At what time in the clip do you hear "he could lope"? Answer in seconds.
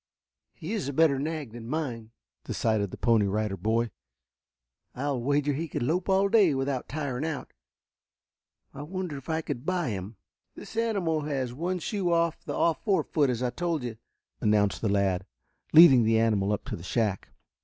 5.53-6.09